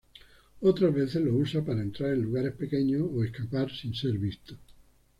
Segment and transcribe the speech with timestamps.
[0.61, 4.57] Otras veces lo usa para entrar en lugares pequeños o escapar sin ser visto.